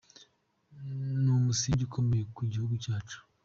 Ni 1.21 1.29
umusingi 1.37 1.81
ukomeye 1.87 2.23
ku 2.35 2.41
gihugu 2.51 2.73
cyacu.” 2.83 3.17